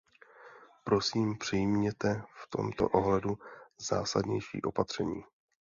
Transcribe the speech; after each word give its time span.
Prosím, 0.83 1.37
přijměte 1.37 2.23
v 2.35 2.47
tomto 2.49 2.89
ohledu 2.89 3.37
zásadnější 3.77 4.61
opatření. 4.61 5.23